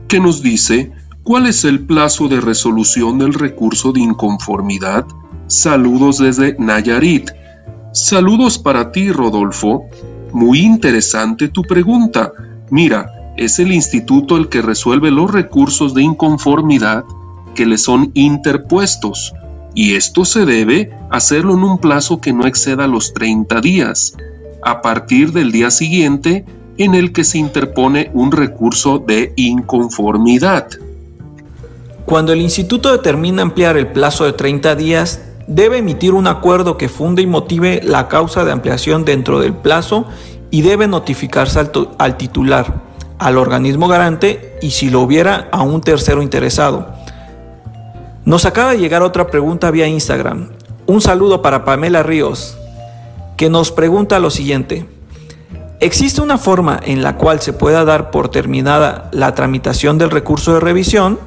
que 0.09 0.21
nos 0.21 0.43
dice 0.43 0.93
¿Cuál 1.27 1.47
es 1.47 1.65
el 1.65 1.81
plazo 1.81 2.29
de 2.29 2.41
resolución 2.41 3.19
del 3.19 3.35
recurso 3.35 3.91
de 3.91 3.99
inconformidad? 3.99 5.05
Saludos 5.49 6.19
desde 6.19 6.55
Nayarit. 6.57 7.33
Saludos 7.93 8.61
para 8.61 8.93
ti, 8.93 9.11
Rodolfo. 9.11 9.87
Muy 10.33 10.61
interesante 10.61 11.49
tu 11.49 11.63
pregunta. 11.63 12.33
Mira, 12.71 13.11
es 13.37 13.59
el 13.59 13.73
instituto 13.73 14.37
el 14.37 14.49
que 14.49 14.63
resuelve 14.63 15.11
los 15.11 15.31
recursos 15.31 15.95
de 15.95 16.03
inconformidad 16.03 17.05
que 17.55 17.67
le 17.67 17.79
son 17.79 18.11
interpuestos, 18.15 19.35
y 19.75 19.95
esto 19.95 20.25
se 20.25 20.45
debe 20.45 20.91
hacerlo 21.11 21.55
en 21.55 21.63
un 21.63 21.79
plazo 21.79 22.21
que 22.21 22.33
no 22.33 22.47
exceda 22.47 22.87
los 22.87 23.13
30 23.13 23.61
días, 23.61 24.15
a 24.63 24.81
partir 24.83 25.33
del 25.33 25.53
día 25.53 25.71
siguiente 25.71 26.45
en 26.79 26.95
el 26.95 27.13
que 27.13 27.25
se 27.25 27.39
interpone 27.39 28.11
un 28.13 28.33
recurso 28.33 28.99
de 28.99 29.33
inconformidad. 29.37 30.69
Cuando 32.05 32.33
el 32.33 32.41
instituto 32.41 32.93
determina 32.93 33.43
ampliar 33.43 33.77
el 33.77 33.89
plazo 33.89 34.25
de 34.25 34.33
30 34.33 34.77
días, 34.77 35.23
debe 35.47 35.79
emitir 35.79 36.15
un 36.15 36.27
acuerdo 36.27 36.77
que 36.77 36.89
funde 36.89 37.23
y 37.23 37.27
motive 37.27 37.81
la 37.83 38.09
causa 38.09 38.45
de 38.45 38.53
ampliación 38.53 39.05
dentro 39.05 39.41
del 39.41 39.55
plazo 39.55 40.07
y 40.51 40.63
debe 40.63 40.87
notificarse 40.87 41.59
al, 41.59 41.71
al 41.99 42.17
titular 42.17 42.87
al 43.19 43.39
organismo 43.39 43.89
garante 43.89 44.59
y 44.61 44.71
si 44.71 44.91
lo 44.91 45.01
hubiera 45.01 45.49
a 45.53 45.63
un 45.63 45.81
tercero 45.81 46.23
interesado. 46.23 46.95
Nos 48.25 48.45
acaba 48.45 48.73
de 48.73 48.79
llegar 48.79 49.03
otra 49.03 49.29
pregunta 49.29 49.71
vía 49.71 49.87
Instagram. 49.87 50.51
Un 50.87 51.01
saludo 51.01 51.43
para 51.43 51.65
Pamela 51.65 52.03
Ríos, 52.03 52.57
que 53.37 53.51
nos 53.51 53.71
pregunta 53.71 54.19
lo 54.19 54.31
siguiente. 54.31 54.87
¿Existe 55.79 56.23
una 56.23 56.39
forma 56.39 56.81
en 56.83 57.03
la 57.03 57.17
cual 57.17 57.41
se 57.41 57.53
pueda 57.53 57.85
dar 57.85 58.11
por 58.11 58.31
terminada 58.31 59.11
la 59.13 59.35
tramitación 59.35 59.99
del 59.99 60.11
recurso 60.11 60.55
de 60.55 60.61
revisión? 60.61 61.19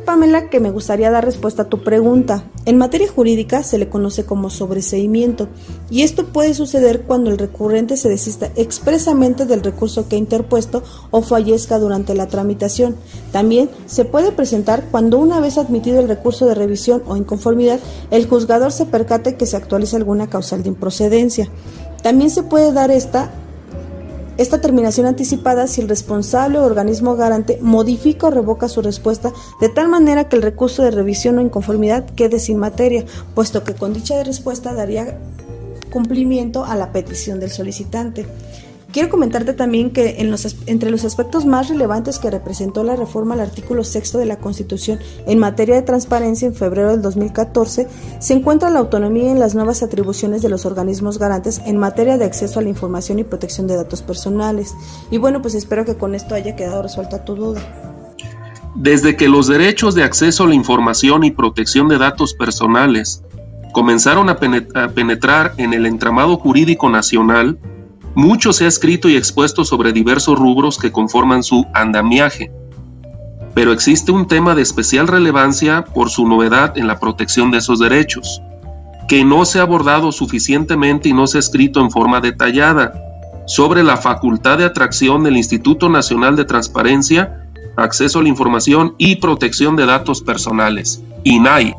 Pamela, 0.00 0.48
que 0.50 0.60
me 0.60 0.70
gustaría 0.70 1.10
dar 1.10 1.24
respuesta 1.24 1.62
a 1.62 1.68
tu 1.68 1.82
pregunta. 1.82 2.44
En 2.64 2.76
materia 2.76 3.08
jurídica 3.08 3.62
se 3.62 3.78
le 3.78 3.88
conoce 3.88 4.24
como 4.24 4.50
sobreseimiento 4.50 5.48
y 5.90 6.02
esto 6.02 6.26
puede 6.26 6.54
suceder 6.54 7.02
cuando 7.02 7.30
el 7.30 7.38
recurrente 7.38 7.96
se 7.96 8.08
desista 8.08 8.50
expresamente 8.56 9.46
del 9.46 9.62
recurso 9.62 10.08
que 10.08 10.16
ha 10.16 10.18
interpuesto 10.18 10.82
o 11.10 11.22
fallezca 11.22 11.78
durante 11.78 12.14
la 12.14 12.26
tramitación. 12.26 12.96
También 13.32 13.70
se 13.86 14.04
puede 14.04 14.32
presentar 14.32 14.84
cuando 14.90 15.18
una 15.18 15.40
vez 15.40 15.58
admitido 15.58 16.00
el 16.00 16.08
recurso 16.08 16.46
de 16.46 16.54
revisión 16.54 17.02
o 17.06 17.16
inconformidad, 17.16 17.80
el 18.10 18.26
juzgador 18.26 18.72
se 18.72 18.86
percate 18.86 19.36
que 19.36 19.46
se 19.46 19.56
actualiza 19.56 19.96
alguna 19.96 20.28
causal 20.28 20.62
de 20.62 20.68
improcedencia. 20.68 21.48
También 22.02 22.30
se 22.30 22.42
puede 22.42 22.72
dar 22.72 22.90
esta 22.90 23.30
esta 24.38 24.60
terminación 24.60 25.06
anticipada 25.06 25.66
si 25.66 25.80
el 25.80 25.88
responsable 25.88 26.58
o 26.58 26.64
organismo 26.64 27.16
garante 27.16 27.58
modifica 27.60 28.28
o 28.28 28.30
revoca 28.30 28.68
su 28.68 28.80
respuesta 28.80 29.32
de 29.60 29.68
tal 29.68 29.88
manera 29.88 30.28
que 30.28 30.36
el 30.36 30.42
recurso 30.42 30.82
de 30.82 30.92
revisión 30.92 31.38
o 31.38 31.42
inconformidad 31.42 32.06
quede 32.14 32.38
sin 32.38 32.56
materia, 32.56 33.04
puesto 33.34 33.64
que 33.64 33.74
con 33.74 33.92
dicha 33.92 34.22
respuesta 34.22 34.72
daría 34.72 35.18
cumplimiento 35.90 36.64
a 36.64 36.76
la 36.76 36.92
petición 36.92 37.40
del 37.40 37.50
solicitante. 37.50 38.26
Quiero 38.90 39.10
comentarte 39.10 39.52
también 39.52 39.90
que 39.90 40.16
entre 40.66 40.90
los 40.90 41.04
aspectos 41.04 41.44
más 41.44 41.68
relevantes 41.68 42.18
que 42.18 42.30
representó 42.30 42.84
la 42.84 42.96
reforma 42.96 43.34
al 43.34 43.40
artículo 43.40 43.84
6 43.84 44.14
de 44.14 44.24
la 44.24 44.38
Constitución 44.38 44.98
en 45.26 45.38
materia 45.38 45.74
de 45.74 45.82
transparencia 45.82 46.48
en 46.48 46.54
febrero 46.54 46.92
del 46.92 47.02
2014 47.02 47.86
se 48.18 48.32
encuentra 48.32 48.70
la 48.70 48.78
autonomía 48.78 49.30
en 49.30 49.40
las 49.40 49.54
nuevas 49.54 49.82
atribuciones 49.82 50.40
de 50.40 50.48
los 50.48 50.64
organismos 50.64 51.18
garantes 51.18 51.60
en 51.66 51.76
materia 51.76 52.16
de 52.16 52.24
acceso 52.24 52.60
a 52.60 52.62
la 52.62 52.70
información 52.70 53.18
y 53.18 53.24
protección 53.24 53.66
de 53.66 53.76
datos 53.76 54.00
personales. 54.00 54.74
Y 55.10 55.18
bueno, 55.18 55.42
pues 55.42 55.54
espero 55.54 55.84
que 55.84 55.96
con 55.96 56.14
esto 56.14 56.34
haya 56.34 56.56
quedado 56.56 56.82
resuelta 56.82 57.26
tu 57.26 57.34
duda. 57.34 57.60
Desde 58.74 59.16
que 59.16 59.28
los 59.28 59.48
derechos 59.48 59.94
de 59.96 60.04
acceso 60.04 60.44
a 60.44 60.48
la 60.48 60.54
información 60.54 61.24
y 61.24 61.30
protección 61.30 61.88
de 61.88 61.98
datos 61.98 62.32
personales 62.32 63.22
comenzaron 63.74 64.30
a 64.30 64.38
penetrar 64.38 65.52
en 65.58 65.74
el 65.74 65.84
entramado 65.84 66.38
jurídico 66.38 66.88
nacional, 66.88 67.58
mucho 68.18 68.52
se 68.52 68.64
ha 68.64 68.68
escrito 68.68 69.08
y 69.08 69.16
expuesto 69.16 69.64
sobre 69.64 69.92
diversos 69.92 70.36
rubros 70.36 70.76
que 70.76 70.90
conforman 70.90 71.44
su 71.44 71.64
andamiaje, 71.72 72.50
pero 73.54 73.72
existe 73.72 74.10
un 74.10 74.26
tema 74.26 74.56
de 74.56 74.62
especial 74.62 75.06
relevancia 75.06 75.84
por 75.84 76.10
su 76.10 76.26
novedad 76.26 76.76
en 76.76 76.88
la 76.88 76.98
protección 76.98 77.52
de 77.52 77.58
esos 77.58 77.78
derechos, 77.78 78.42
que 79.06 79.24
no 79.24 79.44
se 79.44 79.60
ha 79.60 79.62
abordado 79.62 80.10
suficientemente 80.10 81.08
y 81.08 81.12
no 81.12 81.28
se 81.28 81.38
ha 81.38 81.40
escrito 81.40 81.80
en 81.80 81.92
forma 81.92 82.20
detallada, 82.20 82.92
sobre 83.46 83.84
la 83.84 83.96
facultad 83.96 84.58
de 84.58 84.64
atracción 84.64 85.22
del 85.22 85.36
Instituto 85.36 85.88
Nacional 85.88 86.34
de 86.34 86.44
Transparencia, 86.44 87.44
Acceso 87.76 88.18
a 88.18 88.22
la 88.24 88.30
Información 88.30 88.96
y 88.98 89.16
Protección 89.16 89.76
de 89.76 89.86
Datos 89.86 90.22
Personales, 90.22 91.00
INAI. 91.22 91.72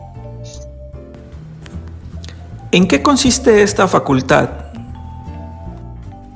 ¿En 2.72 2.88
qué 2.88 3.02
consiste 3.02 3.62
esta 3.62 3.90
facultad? 3.90 4.69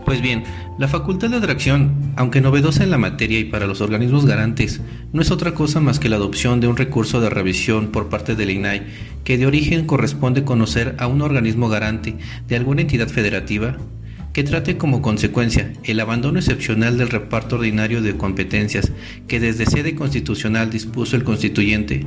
Pues 0.06 0.22
bien, 0.22 0.44
la 0.78 0.90
facultad 0.90 1.30
de 1.30 1.38
atracción, 1.38 2.14
aunque 2.18 2.42
novedosa 2.42 2.84
en 2.84 2.92
la 2.92 2.98
materia 2.98 3.40
y 3.40 3.46
para 3.46 3.68
los 3.68 3.80
organismos 3.80 4.26
garantes, 4.26 4.82
no 5.14 5.22
es 5.22 5.32
otra 5.32 5.54
cosa 5.54 5.80
más 5.80 5.98
que 5.98 6.10
la 6.10 6.18
adopción 6.18 6.60
de 6.60 6.68
un 6.68 6.76
recurso 6.76 7.22
de 7.22 7.30
revisión 7.30 7.88
por 7.88 8.10
parte 8.10 8.36
del 8.36 8.50
INAI, 8.50 8.84
que 9.24 9.38
de 9.38 9.46
origen 9.46 9.86
corresponde 9.86 10.44
conocer 10.44 10.96
a 11.00 11.08
un 11.08 11.22
organismo 11.22 11.70
garante 11.70 12.18
de 12.48 12.56
alguna 12.58 12.82
entidad 12.82 13.08
federativa 13.08 13.78
que 14.34 14.44
trate 14.44 14.78
como 14.78 15.02
consecuencia 15.02 15.72
el 15.84 16.00
abandono 16.00 16.40
excepcional 16.40 16.98
del 16.98 17.10
reparto 17.10 17.56
ordinario 17.56 18.02
de 18.02 18.18
competencias 18.18 18.92
que 19.28 19.40
desde 19.40 19.68
sede 19.68 19.96
constitucional 19.96 20.72
dispuso 20.72 21.16
el 21.16 21.24
constituyente, 21.24 22.06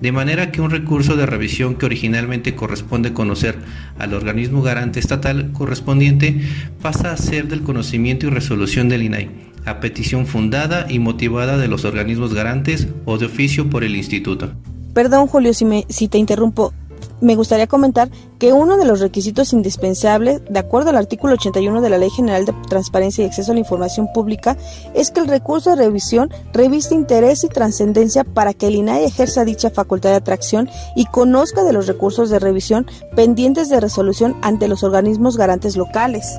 de 0.00 0.12
manera 0.12 0.52
que 0.52 0.60
un 0.60 0.70
recurso 0.70 1.16
de 1.16 1.26
revisión 1.26 1.74
que 1.74 1.86
originalmente 1.86 2.54
corresponde 2.54 3.12
conocer 3.12 3.56
al 3.98 4.14
organismo 4.14 4.62
garante 4.62 5.00
estatal 5.00 5.50
correspondiente 5.52 6.40
pasa 6.80 7.12
a 7.12 7.16
ser 7.16 7.48
del 7.48 7.62
conocimiento 7.62 8.26
y 8.26 8.30
resolución 8.30 8.88
del 8.88 9.02
INAI, 9.02 9.30
a 9.64 9.80
petición 9.80 10.26
fundada 10.26 10.86
y 10.88 11.00
motivada 11.00 11.58
de 11.58 11.66
los 11.66 11.84
organismos 11.84 12.32
garantes 12.32 12.86
o 13.04 13.18
de 13.18 13.26
oficio 13.26 13.68
por 13.68 13.82
el 13.82 13.96
instituto. 13.96 14.52
Perdón 14.94 15.26
Julio 15.26 15.52
si, 15.52 15.64
me, 15.64 15.84
si 15.88 16.06
te 16.08 16.16
interrumpo, 16.16 16.72
me 17.20 17.36
gustaría 17.36 17.66
comentar 17.66 18.10
que 18.38 18.52
uno 18.52 18.76
de 18.76 18.84
los 18.84 19.00
requisitos 19.00 19.52
indispensables, 19.52 20.42
de 20.48 20.58
acuerdo 20.58 20.90
al 20.90 20.96
artículo 20.96 21.34
81 21.34 21.80
de 21.80 21.90
la 21.90 21.98
Ley 21.98 22.10
General 22.10 22.44
de 22.44 22.54
Transparencia 22.68 23.24
y 23.24 23.28
Acceso 23.28 23.52
a 23.52 23.54
la 23.54 23.60
Información 23.60 24.08
Pública, 24.12 24.56
es 24.94 25.10
que 25.10 25.20
el 25.20 25.28
recurso 25.28 25.70
de 25.70 25.76
revisión 25.76 26.30
reviste 26.52 26.94
interés 26.94 27.44
y 27.44 27.48
trascendencia 27.48 28.24
para 28.24 28.52
que 28.52 28.68
el 28.68 28.76
INAI 28.76 29.04
ejerza 29.04 29.44
dicha 29.44 29.70
facultad 29.70 30.10
de 30.10 30.16
atracción 30.16 30.68
y 30.94 31.06
conozca 31.06 31.64
de 31.64 31.72
los 31.72 31.86
recursos 31.86 32.30
de 32.30 32.38
revisión 32.38 32.86
pendientes 33.14 33.68
de 33.68 33.80
resolución 33.80 34.36
ante 34.42 34.68
los 34.68 34.82
organismos 34.82 35.36
garantes 35.36 35.76
locales. 35.76 36.38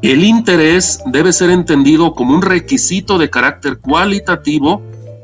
El 0.00 0.22
interés 0.22 1.02
debe 1.06 1.32
ser 1.32 1.50
entendido 1.50 2.14
como 2.14 2.32
un 2.32 2.42
requisito 2.42 3.18
de 3.18 3.30
carácter 3.30 3.78
cualitativo 3.78 4.80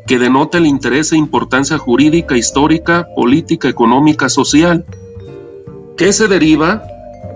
que 0.07 0.19
denota 0.19 0.59
el 0.59 0.67
interés 0.67 1.13
e 1.13 1.17
importancia 1.17 1.79
jurídica, 1.79 2.37
histórica, 2.37 3.07
política, 3.17 3.69
económica, 3.69 4.29
social, 4.29 4.85
que 5.97 6.13
se 6.13 6.29
deriva 6.29 6.83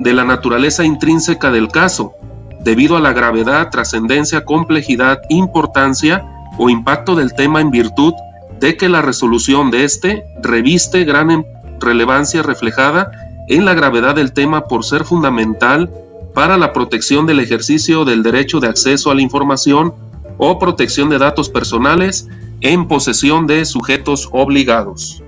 de 0.01 0.13
la 0.13 0.25
naturaleza 0.25 0.85
intrínseca 0.85 1.51
del 1.51 1.69
caso, 1.69 2.13
debido 2.61 2.97
a 2.97 3.01
la 3.01 3.13
gravedad, 3.13 3.71
trascendencia, 3.71 4.45
complejidad, 4.45 5.21
importancia 5.29 6.25
o 6.59 6.69
impacto 6.69 7.15
del 7.15 7.35
tema 7.35 7.61
en 7.61 7.71
virtud 7.71 8.13
de 8.61 8.77
que 8.77 8.89
la 8.89 9.03
resolución 9.03 9.71
de 9.71 9.85
éste 9.85 10.25
reviste 10.43 11.05
gran 11.05 11.31
em, 11.31 11.45
relevancia 11.79 12.43
reflejada 12.43 13.11
en 13.49 13.65
la 13.65 13.75
gravedad 13.75 14.17
del 14.17 14.33
tema 14.33 14.65
por 14.65 14.85
ser 14.85 15.05
fundamental 15.05 15.91
para 16.35 16.57
la 16.57 16.73
protección 16.73 17.27
del 17.27 17.41
ejercicio 17.41 18.05
del 18.05 18.23
derecho 18.23 18.61
de 18.61 18.69
acceso 18.69 19.11
a 19.11 19.15
la 19.15 19.23
información 19.23 19.95
o 20.37 20.59
protección 20.59 21.09
de 21.09 21.19
datos 21.19 21.49
personales 21.49 22.29
en 22.61 22.89
posesión 22.89 23.47
de 23.47 23.65
sujetos 23.65 24.29
obligados. 24.33 25.23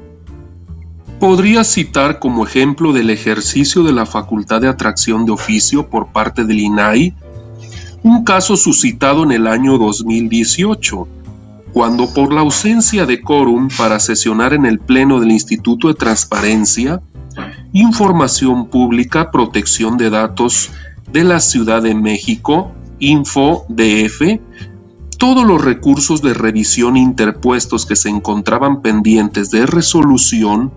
Podría 1.18 1.64
citar 1.64 2.18
como 2.18 2.46
ejemplo 2.46 2.92
del 2.92 3.10
ejercicio 3.10 3.82
de 3.82 3.92
la 3.92 4.06
facultad 4.06 4.60
de 4.60 4.68
atracción 4.68 5.26
de 5.26 5.32
oficio 5.32 5.88
por 5.88 6.12
parte 6.12 6.44
del 6.44 6.60
INAI 6.60 7.14
un 8.02 8.24
caso 8.24 8.56
suscitado 8.56 9.24
en 9.24 9.32
el 9.32 9.46
año 9.46 9.76
2018, 9.78 11.06
cuando 11.72 12.12
por 12.12 12.32
la 12.32 12.40
ausencia 12.40 13.06
de 13.06 13.20
quórum 13.20 13.68
para 13.76 14.00
sesionar 14.00 14.54
en 14.54 14.64
el 14.64 14.78
Pleno 14.78 15.20
del 15.20 15.30
Instituto 15.30 15.88
de 15.88 15.94
Transparencia, 15.94 17.00
Información 17.72 18.68
Pública, 18.68 19.30
Protección 19.30 19.96
de 19.96 20.10
Datos 20.10 20.70
de 21.12 21.24
la 21.24 21.40
Ciudad 21.40 21.82
de 21.82 21.94
México, 21.94 22.72
InfoDF, 22.98 24.40
todos 25.20 25.46
los 25.46 25.62
recursos 25.62 26.22
de 26.22 26.32
revisión 26.32 26.96
interpuestos 26.96 27.84
que 27.84 27.94
se 27.94 28.08
encontraban 28.08 28.80
pendientes 28.80 29.50
de 29.50 29.66
resolución 29.66 30.72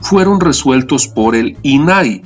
fueron 0.00 0.40
resueltos 0.40 1.06
por 1.06 1.36
el 1.36 1.56
INAI. 1.62 2.22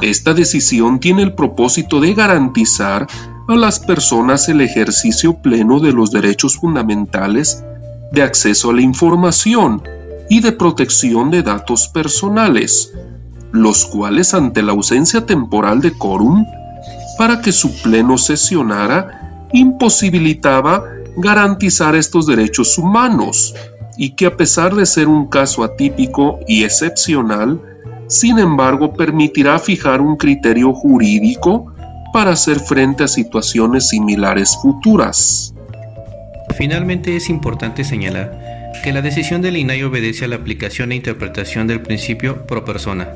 Esta 0.00 0.32
decisión 0.32 0.98
tiene 0.98 1.24
el 1.24 1.34
propósito 1.34 2.00
de 2.00 2.14
garantizar 2.14 3.06
a 3.48 3.54
las 3.54 3.80
personas 3.80 4.48
el 4.48 4.62
ejercicio 4.62 5.34
pleno 5.34 5.78
de 5.78 5.92
los 5.92 6.10
derechos 6.10 6.56
fundamentales 6.56 7.62
de 8.10 8.22
acceso 8.22 8.70
a 8.70 8.72
la 8.72 8.80
información 8.80 9.82
y 10.30 10.40
de 10.40 10.52
protección 10.52 11.30
de 11.30 11.42
datos 11.42 11.86
personales, 11.88 12.94
los 13.52 13.84
cuales 13.84 14.32
ante 14.32 14.62
la 14.62 14.72
ausencia 14.72 15.26
temporal 15.26 15.82
de 15.82 15.92
quórum, 15.92 16.46
para 17.18 17.42
que 17.42 17.52
su 17.52 17.82
pleno 17.82 18.16
sesionara, 18.16 19.29
imposibilitaba 19.52 20.84
garantizar 21.16 21.94
estos 21.94 22.26
derechos 22.26 22.78
humanos 22.78 23.54
y 23.96 24.10
que 24.10 24.26
a 24.26 24.36
pesar 24.36 24.74
de 24.74 24.86
ser 24.86 25.08
un 25.08 25.28
caso 25.28 25.64
atípico 25.64 26.40
y 26.48 26.64
excepcional, 26.64 27.60
sin 28.06 28.38
embargo 28.38 28.94
permitirá 28.94 29.58
fijar 29.58 30.00
un 30.00 30.16
criterio 30.16 30.72
jurídico 30.72 31.72
para 32.12 32.32
hacer 32.32 32.58
frente 32.60 33.04
a 33.04 33.08
situaciones 33.08 33.88
similares 33.88 34.56
futuras. 34.60 35.54
Finalmente 36.56 37.16
es 37.16 37.28
importante 37.28 37.84
señalar 37.84 38.72
que 38.82 38.92
la 38.92 39.02
decisión 39.02 39.42
del 39.42 39.56
INAI 39.56 39.82
obedece 39.84 40.24
a 40.24 40.28
la 40.28 40.36
aplicación 40.36 40.92
e 40.92 40.96
interpretación 40.96 41.66
del 41.66 41.82
principio 41.82 42.46
pro 42.46 42.64
persona, 42.64 43.08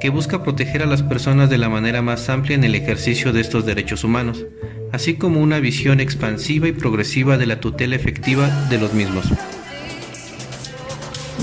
que 0.00 0.10
busca 0.10 0.42
proteger 0.42 0.82
a 0.82 0.86
las 0.86 1.02
personas 1.02 1.50
de 1.50 1.58
la 1.58 1.68
manera 1.68 2.02
más 2.02 2.28
amplia 2.28 2.54
en 2.54 2.64
el 2.64 2.74
ejercicio 2.74 3.32
de 3.32 3.40
estos 3.40 3.66
derechos 3.66 4.04
humanos, 4.04 4.44
así 4.92 5.14
como 5.14 5.40
una 5.40 5.60
visión 5.60 6.00
expansiva 6.00 6.68
y 6.68 6.72
progresiva 6.72 7.36
de 7.36 7.46
la 7.46 7.60
tutela 7.60 7.96
efectiva 7.96 8.48
de 8.68 8.78
los 8.78 8.92
mismos. 8.92 9.26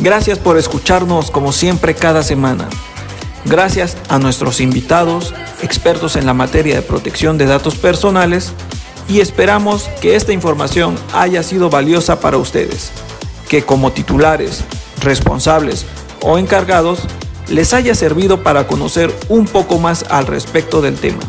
Gracias 0.02 0.40
por 0.40 0.58
escucharnos 0.58 1.32
como 1.32 1.52
siempre 1.52 1.96
cada 1.96 2.24
semana. 2.24 2.68
Gracias 3.46 3.96
a 4.10 4.20
nuestros 4.20 4.60
invitados, 4.60 5.34
expertos 5.62 6.16
en 6.16 6.26
la 6.26 6.34
materia 6.34 6.76
de 6.76 6.82
protección 6.82 7.38
de 7.38 7.46
datos 7.46 7.76
personales, 7.76 8.54
y 9.08 9.20
esperamos 9.20 9.84
que 10.02 10.16
esta 10.16 10.34
información 10.34 10.96
haya 11.14 11.44
sido 11.44 11.70
valiosa 11.70 12.20
para 12.20 12.38
ustedes, 12.38 12.92
que 13.48 13.64
como 13.64 13.92
titulares, 13.92 14.64
responsables 15.02 15.86
o 16.22 16.40
encargados 16.40 17.02
les 17.48 17.74
haya 17.74 17.94
servido 17.94 18.42
para 18.42 18.66
conocer 18.66 19.14
un 19.30 19.46
poco 19.46 19.78
más 19.78 20.06
al 20.10 20.26
respecto 20.26 20.82
del 20.82 20.96
tema. 20.96 21.20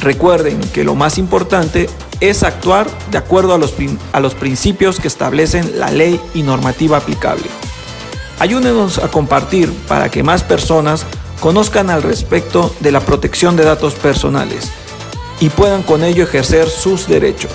Recuerden 0.00 0.60
que 0.72 0.84
lo 0.84 0.94
más 0.94 1.18
importante 1.18 1.88
es 2.20 2.42
actuar 2.42 2.86
de 3.10 3.18
acuerdo 3.18 3.54
a 3.54 3.58
los, 3.58 3.74
a 4.12 4.20
los 4.20 4.34
principios 4.34 5.00
que 5.00 5.08
establecen 5.08 5.78
la 5.78 5.90
ley 5.90 6.20
y 6.34 6.42
normativa 6.42 6.98
aplicable. 6.98 7.46
Ayúdenos 8.38 8.98
a 8.98 9.08
compartir 9.08 9.72
para 9.88 10.10
que 10.10 10.22
más 10.22 10.42
personas 10.42 11.06
conozcan 11.40 11.90
al 11.90 12.02
respecto 12.02 12.74
de 12.80 12.92
la 12.92 13.00
protección 13.00 13.56
de 13.56 13.64
datos 13.64 13.94
personales 13.94 14.70
y 15.40 15.48
puedan 15.50 15.82
con 15.82 16.04
ello 16.04 16.24
ejercer 16.24 16.68
sus 16.68 17.06
derechos. 17.08 17.52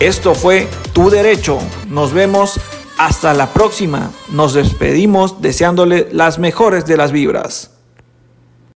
Esto 0.00 0.34
fue 0.34 0.68
Tu 0.92 1.10
Derecho. 1.10 1.58
Nos 1.88 2.12
vemos 2.12 2.60
hasta 2.98 3.34
la 3.34 3.52
próxima. 3.52 4.10
Nos 4.30 4.54
despedimos 4.54 5.42
deseándole 5.42 6.08
las 6.12 6.38
mejores 6.38 6.86
de 6.86 6.96
las 6.96 7.12
vibras. 7.12 7.70